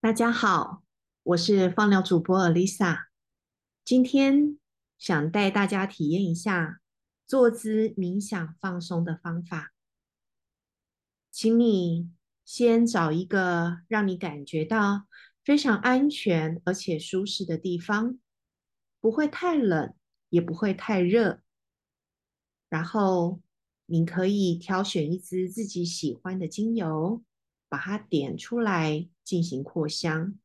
[0.00, 0.84] 大家好，
[1.24, 3.06] 我是放疗主播 Lisa，
[3.84, 4.56] 今天
[4.96, 6.80] 想带大家体验一下
[7.26, 9.72] 坐姿冥想放松的方法。
[11.32, 12.08] 请你
[12.44, 15.08] 先找一个让你感觉到
[15.44, 18.20] 非常安全而且舒适的地方，
[19.00, 19.92] 不会太冷，
[20.28, 21.42] 也不会太热。
[22.68, 23.40] 然后
[23.86, 27.24] 你可以挑选一支自己喜欢的精油，
[27.68, 30.38] 把它点出来进行扩香，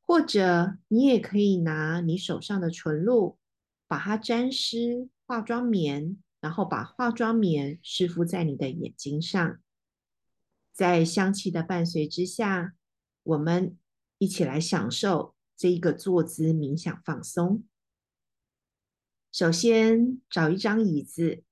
[0.00, 3.38] 或者你也可以拿你手上的纯露，
[3.86, 9.60] 把它沾湿化妆棉，然后把化妆棉湿敷在你的眼睛上，
[10.72, 12.74] 在香气的伴随之下，
[13.22, 13.76] 我们
[14.18, 17.64] 一起来享受这一个坐姿冥想放松。
[19.30, 21.44] 首先找一张椅子，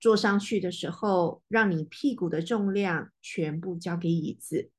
[0.00, 4.70] 坐上去的时候，让你屁股的重量全部交给椅子。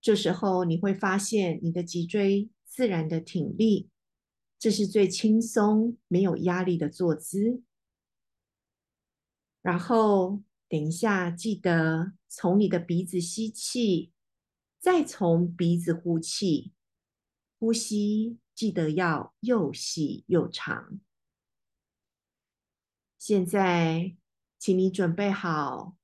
[0.00, 3.88] 这时候你会发现你的脊椎自然的挺立，
[4.58, 7.62] 这是最轻松、没有压力的坐姿。
[9.62, 14.10] 然后等一下，记得从你的鼻子吸气，
[14.80, 16.72] 再从鼻子呼气，
[17.60, 20.98] 呼吸记得要又细又长。
[23.16, 24.16] 现在，
[24.62, 25.96] 请你准备好，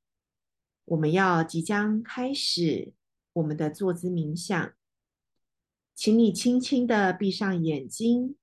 [0.87, 2.93] 我们要即将开始
[3.35, 4.75] 我们的坐姿冥想。
[5.95, 8.37] 请你轻轻的闭上眼睛，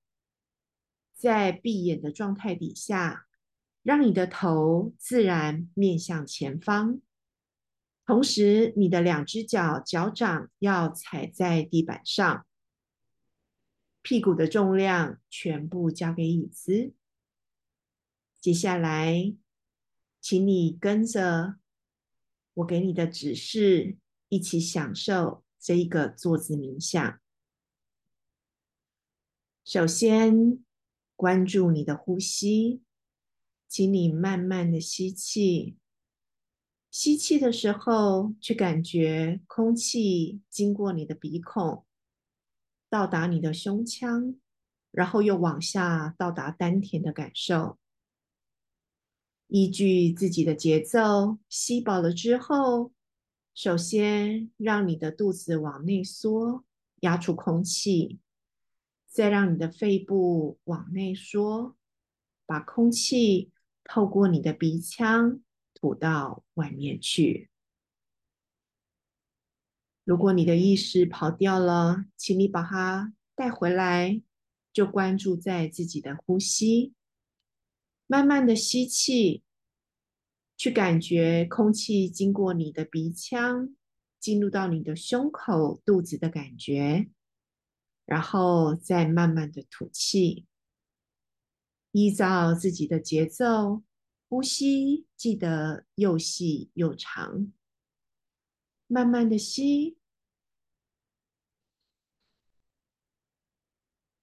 [1.13, 3.27] 在闭眼的状态底下，
[3.83, 7.01] 让你的头自然面向前方，
[8.05, 12.47] 同时你的两只脚脚掌要踩在地板上，
[14.01, 16.93] 屁股的重量全部交给椅子。
[18.39, 19.35] 接下来，
[20.25, 21.57] 请你跟着
[22.55, 23.95] 我给你的指示，
[24.27, 27.19] 一起享受这一个坐姿冥想。
[29.63, 30.65] 首先，
[31.15, 32.81] 关注你的呼吸，
[33.67, 35.77] 请你慢慢的吸气。
[36.89, 41.85] 吸气的时候，去感觉空气经过你的鼻孔，
[42.89, 44.33] 到达你的胸腔，
[44.89, 47.77] 然后又往下到达丹田的感受。
[49.47, 52.91] 依据自己的节奏，吸饱了之后，
[53.53, 56.65] 首先让你的肚子往内缩，
[57.01, 58.19] 压出空气，
[59.07, 61.75] 再让你的肺部往内缩，
[62.45, 63.51] 把空气
[63.83, 65.39] 透过你的鼻腔
[65.73, 67.49] 吐到外面去。
[70.03, 74.21] 如果你的意识跑掉了，请你把它带回来，
[74.73, 76.93] 就关注在自己的呼吸。
[78.07, 79.43] 慢慢的吸气，
[80.55, 83.75] 去感觉空气经过你的鼻腔，
[84.19, 87.09] 进入到你的胸口、肚子的感觉，
[88.05, 90.45] 然后再慢慢的吐气。
[91.91, 93.81] 依照自己的节奏
[94.27, 97.51] 呼吸，记得又细又长。
[98.87, 99.97] 慢慢的吸，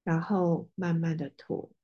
[0.04, 1.74] 然后慢慢的吐。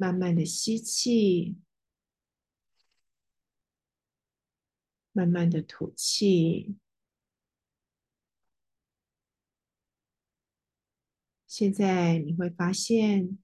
[0.00, 1.58] 慢慢的吸气，
[5.12, 6.78] 慢慢的吐气。
[11.46, 13.38] 现在你会发现，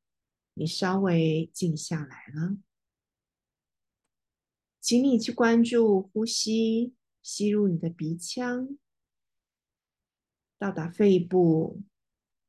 [0.55, 2.56] 你稍微静下来了。
[4.81, 8.78] 请你去关注呼吸，吸入你的鼻腔，
[10.56, 11.83] 到达肺部，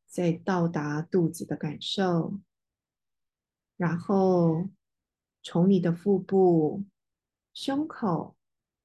[0.05, 2.39] 再到达肚子的感受。
[3.77, 4.69] 然后
[5.41, 6.83] 从你的腹部、
[7.53, 8.35] 胸口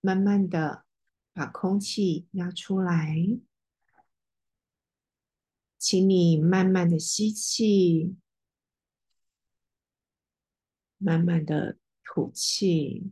[0.00, 0.84] 慢慢的
[1.32, 3.16] 把空气压出来，
[5.78, 8.14] 请你慢慢的吸气，
[10.98, 13.10] 慢慢的吐气，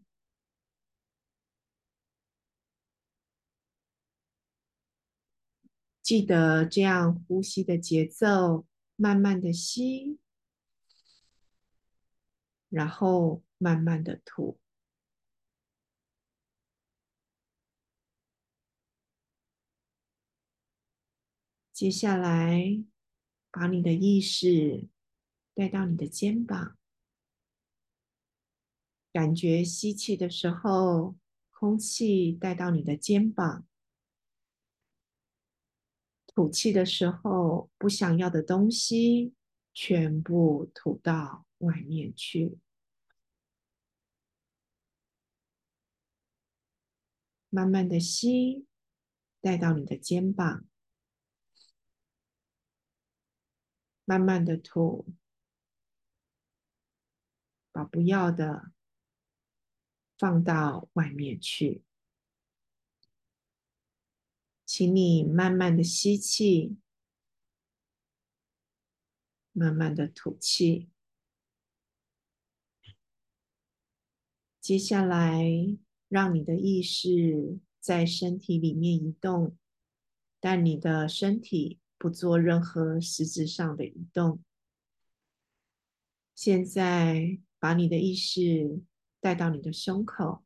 [6.03, 8.67] 记得这样呼吸的节奏，
[8.97, 10.20] 慢慢的吸。
[12.71, 14.59] 然后慢慢的吐。
[21.73, 22.85] 接下来，
[23.51, 24.89] 把你的意识
[25.55, 26.77] 带到你的肩膀，
[29.11, 31.17] 感觉吸气的时候，
[31.51, 33.65] 空气带到你的肩膀；
[36.27, 39.33] 吐气的时候，不想要的东西
[39.83, 41.47] 全部吐到。
[41.61, 42.59] 外面去，
[47.51, 48.67] 慢慢的吸，
[49.43, 50.65] 带到你的肩膀，
[54.07, 55.13] 慢慢的吐，
[57.71, 58.73] 把不要的
[60.17, 61.85] 放到外面去。
[64.65, 66.79] 请你慢慢的吸气，
[69.53, 70.89] 慢慢的吐气。
[74.61, 75.45] 接下来，
[76.09, 79.57] 让你的意识在身体里面移动，
[80.39, 84.43] 但你的身体不做任何实质上的移动。
[86.35, 88.83] 现在，把你的意识
[89.21, 90.45] 带到你的胸口，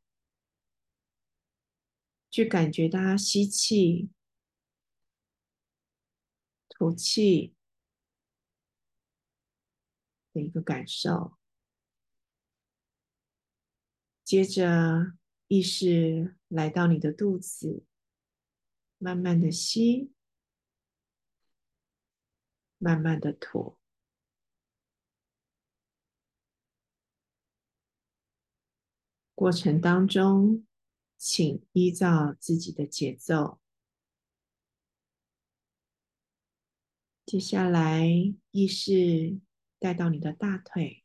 [2.29, 4.09] 去感觉它吸气。
[6.67, 7.54] 吐气
[10.35, 11.37] 的一个感受，
[14.21, 15.13] 接着
[15.47, 17.85] 意识来到你的肚子，
[18.97, 20.11] 慢慢的吸，
[22.77, 23.77] 慢慢的吐，
[29.33, 30.67] 过程当中，
[31.17, 33.61] 请依照自己的节奏。
[37.25, 38.05] 接下来，
[38.51, 39.39] 意识
[39.79, 41.03] 带到你的大腿，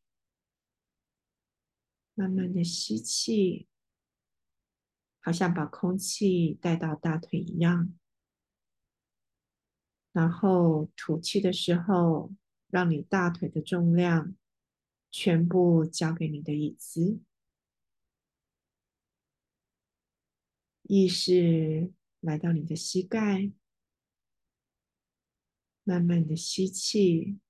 [2.15, 3.69] 慢慢的吸气，
[5.21, 7.93] 好像把空气带到大腿一样。
[10.13, 12.33] 然后吐气的时候，
[12.69, 14.35] 让你大腿的重量
[15.11, 17.21] 全部交给你的椅子。
[20.83, 23.53] 意识来到你的膝盖。
[25.83, 27.41] 慢慢的吸气，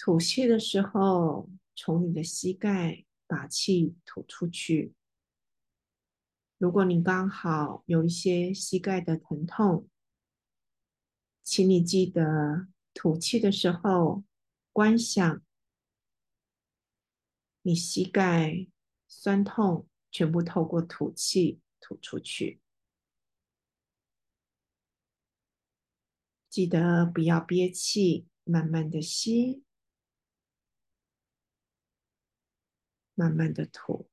[0.00, 4.94] 吐气的时候，从你的膝盖把气吐出去。
[6.56, 9.88] 如果你刚好有一些膝盖的疼痛，
[11.42, 14.22] 请你记得吐气的时候，
[14.72, 15.42] 观想
[17.62, 18.68] 你膝盖
[19.08, 22.60] 酸痛全部透过吐气吐出去。
[26.48, 29.64] 记得不要憋气，慢慢的吸，
[33.18, 34.08] 慢慢的吐。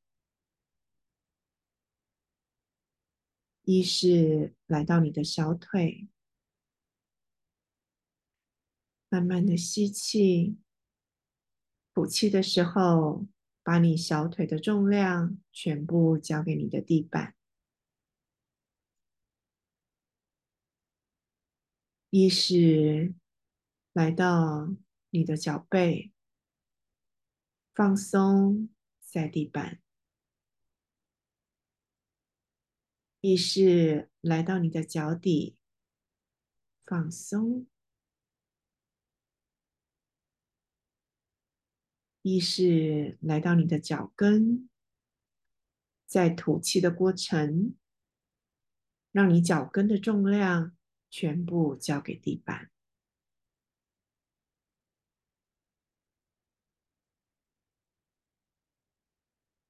[3.62, 6.10] 一是来到你的小腿，
[9.07, 10.57] 慢慢的吸气，
[11.94, 13.28] 吐气的时候，
[13.62, 17.36] 把你小腿的重量全部交给你的地板。
[22.10, 23.13] 一是
[23.94, 24.75] 来到
[25.12, 26.12] 你的脚背，
[27.75, 28.69] 放松
[29.15, 29.79] 在地板；
[33.21, 35.56] 意识来到你的脚底，
[36.83, 37.65] 放松；
[42.23, 44.69] 意识来到你的脚跟，
[46.06, 47.77] 在吐气的过程，
[49.13, 50.75] 让你脚跟的重量。
[51.09, 52.75] 全部交给地板。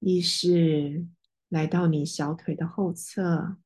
[0.05, 1.07] 意识
[1.49, 3.57] 来到你小腿的后侧，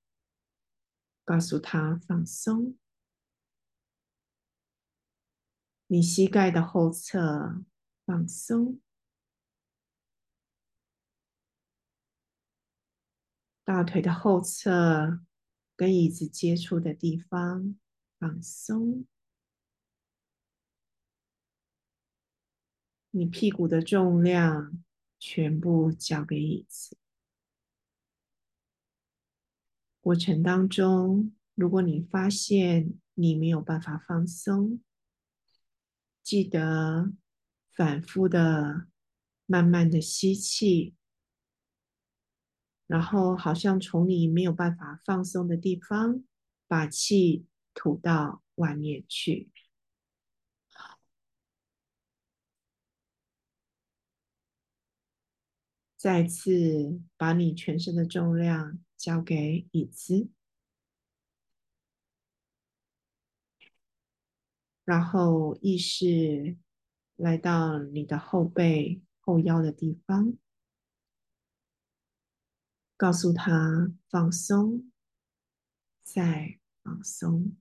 [1.25, 2.77] 告诉他放松。
[5.87, 7.65] 你膝盖的后侧
[8.05, 8.79] 放松。
[13.65, 15.19] 大腿的后侧。
[15.75, 17.79] 跟椅子接触的地方
[18.17, 19.05] 放松，
[23.11, 24.83] 你屁股的重量
[25.19, 26.97] 全部交给椅子。
[30.01, 34.81] 过程当中，如果你发现你没有办法放松，
[36.23, 37.11] 记得
[37.69, 38.87] 反复的、
[39.45, 40.95] 慢慢的吸气。
[42.87, 46.23] 然后，好像从你没有办法放松的地方，
[46.65, 49.51] 把气吐到外面去。
[55.99, 60.29] 再次把你全身的重量交给椅子，
[64.85, 66.55] 然后意识
[67.17, 70.37] 来到你的后背、后腰的地方。
[72.95, 74.89] 告诉他放松，
[76.01, 77.57] 再放松。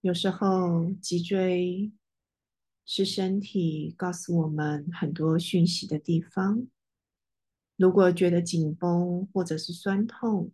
[0.00, 1.92] 有时候脊椎
[2.90, 6.66] 是身体告诉我们很多讯息的地方。
[7.76, 10.50] 如果觉得紧绷或者是酸痛，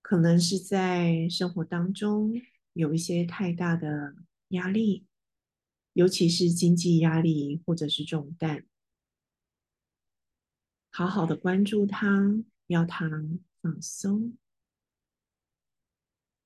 [0.00, 2.32] 可能是在生活当中
[2.72, 4.16] 有一些太大的
[4.48, 5.04] 压力，
[5.92, 8.64] 尤其是经济压力或者是重担。
[10.90, 13.10] 好好的关注它，要它
[13.60, 14.38] 放松。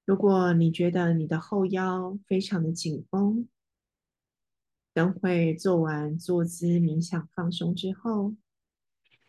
[0.09, 3.47] 如果你觉得你的后腰非常的紧绷，
[4.95, 8.35] 等会做完坐姿冥想放松之后，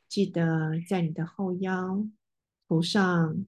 [0.08, 2.08] 记得在你的后腰
[2.66, 3.46] 涂上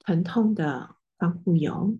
[0.00, 1.96] 疼痛的防护油，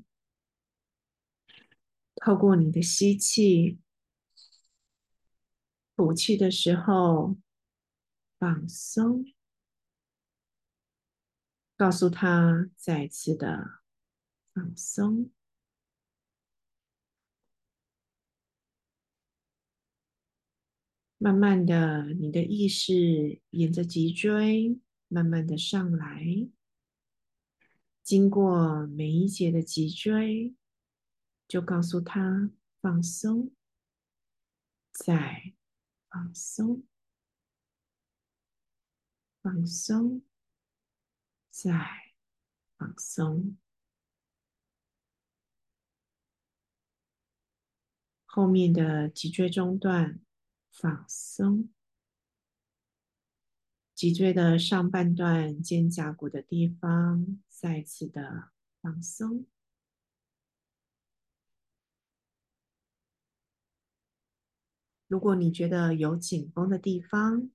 [2.16, 3.78] 透过你的吸气、
[5.95, 7.37] 吐气的时候
[8.40, 9.25] 放松，
[11.76, 13.86] 告诉他再次的。
[14.57, 15.31] 放松，
[21.19, 26.49] 慢慢的，你的意识沿着脊椎慢慢的上来，
[28.03, 30.55] 经过每一节的脊椎，
[31.47, 33.53] 就告诉他放松，
[34.91, 35.53] 再
[36.09, 36.83] 放松，
[39.43, 40.23] 放松，
[41.51, 42.15] 再
[42.79, 43.59] 放松。
[48.37, 50.21] 后面的脊椎中段
[50.71, 51.71] 放松，
[53.95, 58.50] 脊椎的上半段肩胛骨的地方再次的
[58.83, 59.47] 放松。
[65.07, 67.50] 如果你觉得有紧绷的地方，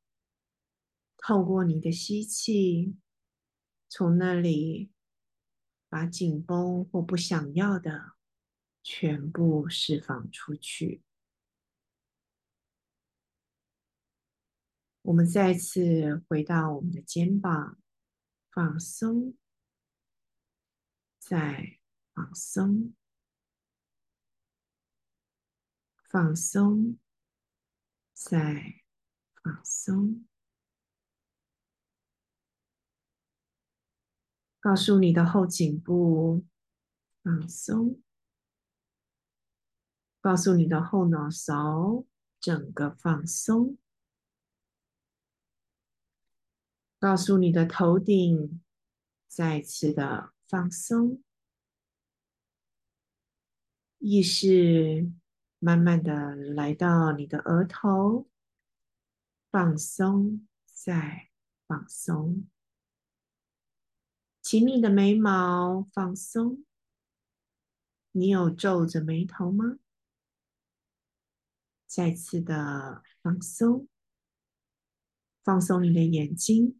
[1.15, 2.97] 透过你的吸气，
[3.87, 4.89] 从那里
[5.87, 8.13] 把紧绷或不想要的。
[8.83, 11.03] 全部释放出去。
[15.03, 17.79] 我们再次回到我们的肩膀，
[18.51, 19.35] 放松，
[21.17, 21.79] 再
[22.13, 22.93] 放松，
[26.09, 26.99] 放松，
[28.13, 28.83] 再
[29.41, 30.25] 放松。
[34.59, 36.45] 告诉你的后颈部
[37.23, 37.99] 放松。
[40.21, 42.05] 告诉你的后脑勺
[42.39, 43.77] 整个放松，
[46.99, 48.61] 告诉你的头顶
[49.27, 51.23] 再次的放松，
[53.97, 55.11] 意识
[55.57, 58.29] 慢慢的来到你的额头，
[59.49, 61.31] 放松再
[61.65, 62.47] 放松，
[64.39, 66.63] 紧密的眉毛放松，
[68.11, 69.79] 你有皱着眉头吗？
[71.93, 73.85] 再次的放松，
[75.43, 76.79] 放松你的眼睛，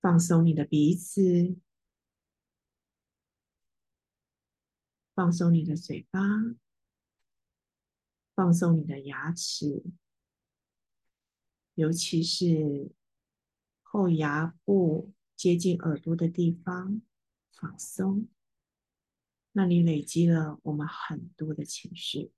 [0.00, 1.58] 放松你的鼻子，
[5.14, 6.18] 放松你的嘴巴，
[8.34, 9.84] 放松你的牙齿，
[11.74, 12.90] 尤其是
[13.82, 17.02] 后牙部接近耳朵的地方，
[17.52, 18.26] 放松。
[19.52, 22.32] 那里累积了我们很多的情绪，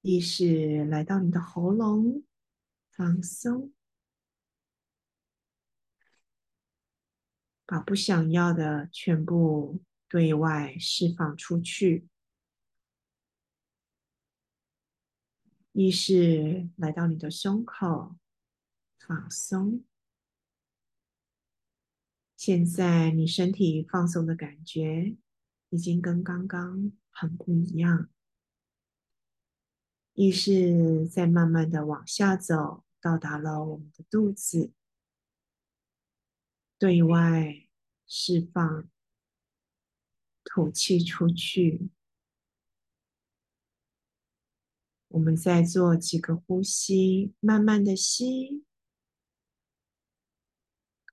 [0.00, 2.24] 意识来到你的喉咙，
[2.90, 3.72] 放松，
[7.64, 12.08] 把不想要的全部对外释放出去。
[15.70, 18.16] 意识来到你的胸口，
[18.98, 19.84] 放松。
[22.44, 25.16] 现在你身体放松的感觉
[25.68, 28.10] 已经跟刚刚很不一样。
[30.14, 34.72] 意识在慢慢的往下走，到达了我们的肚子，
[36.80, 37.68] 对外
[38.08, 38.90] 释放，
[40.42, 41.90] 吐气出去。
[45.06, 48.64] 我们再做几个呼吸，慢慢的吸。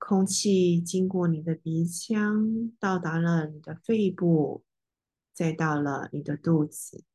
[0.09, 4.65] 空气经过你的鼻腔，到达了你的肺部，
[5.35, 7.05] 再到了你的肚子。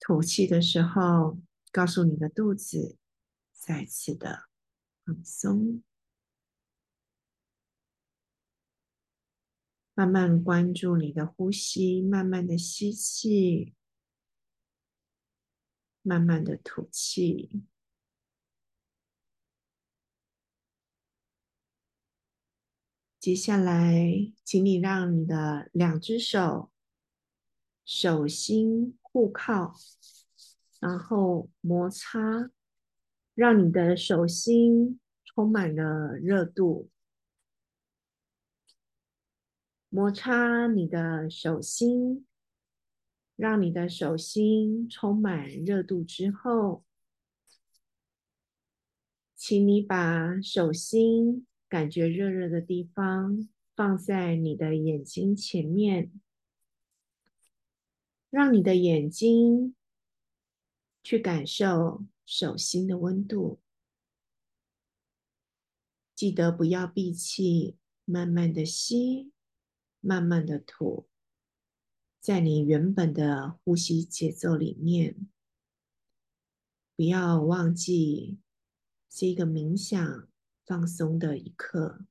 [0.00, 1.38] 吐气的时候，
[1.70, 2.96] 告诉你的肚子
[3.52, 4.48] 再次的
[5.04, 5.82] 放松，
[9.92, 13.74] 慢慢关注你的呼吸，慢慢的吸气，
[16.00, 17.66] 慢慢的吐气。
[23.24, 26.70] 接下来，请你让你的两只手
[27.82, 29.74] 手心互靠，
[30.78, 32.50] 然后摩擦，
[33.34, 36.90] 让你的手心充满了热度。
[39.88, 42.26] 摩擦你的手心，
[43.36, 46.84] 让你的手心充满热度之后，
[49.34, 56.12] 请你把手心感觉热热的地方放在你的眼睛前面，
[58.30, 59.74] 让你的眼睛
[61.02, 63.60] 去感受手心的温度。
[66.14, 69.32] 记得不要闭气，慢慢的吸。
[69.98, 71.08] 慢慢的吐，
[72.20, 75.28] 在你原本的呼吸节奏里面，
[76.94, 78.38] 不要忘记
[79.08, 80.28] 这个冥想
[80.66, 82.06] 放松的一刻，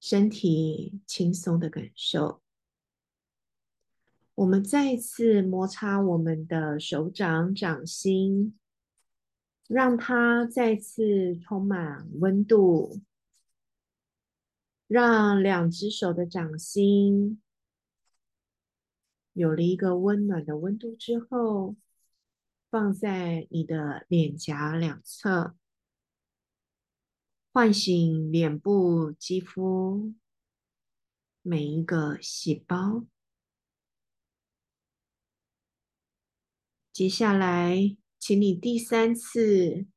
[0.00, 2.42] 身体轻松的感受。
[4.34, 8.58] 我们再次摩擦我们的手掌掌心，
[9.66, 13.00] 让它再次充满温度。
[14.86, 17.42] 让两只手的掌心
[19.34, 21.76] 有了一个温暖的温度之后，
[22.70, 25.54] 放在你的脸颊两侧，
[27.58, 30.14] 唤醒脸部肌肤
[31.42, 33.04] 每一个细胞。
[36.92, 39.88] 接下来，请你第三次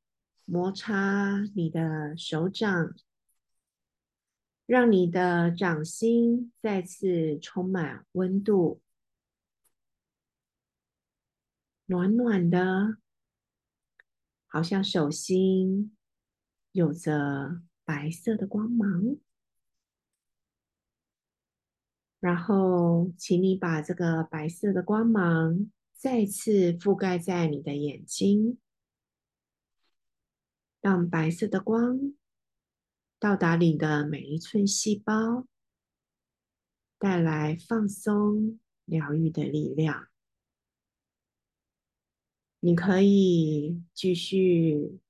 [0.44, 2.96] 摩擦你的手掌。
[4.66, 8.82] 让你的掌心再次充满温度，
[11.86, 12.98] 暖暖的，
[14.48, 15.96] 好像手心
[16.72, 19.16] 有着白色的光芒。
[22.18, 28.58] 然后，请你把这个白色的光芒再次覆盖在你的眼睛，
[30.80, 32.14] 让白色的光。
[33.18, 35.46] 到达你的每一寸细胞，
[36.98, 40.08] 带来放松、疗愈的力量。
[42.60, 45.00] 你可以继续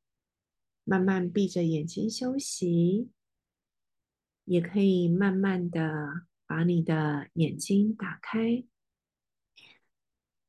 [0.84, 3.10] 慢慢闭着眼睛休息，
[4.44, 8.64] 也可以慢慢的把你的眼睛打开，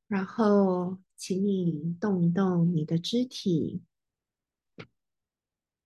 [0.07, 3.81] 然后请你动一动你的肢体。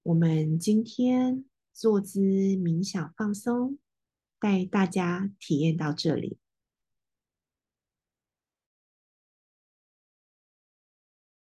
[0.04, 1.46] 我们今天。
[1.80, 3.78] 坐姿冥想放松，
[4.40, 6.40] 带大家体验到这里。